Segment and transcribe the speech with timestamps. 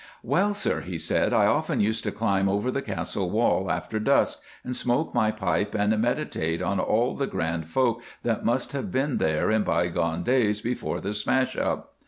[0.23, 4.39] "Well, sir," he said, "I often used to climb over the Castle wall after dusk,
[4.63, 9.17] and smoke my pipe and meditate on all the grand folk that must have been
[9.17, 11.93] there in bygone days before the smash up.